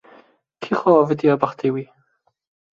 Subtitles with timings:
[0.61, 1.85] Kî xwe avitiye bextê wî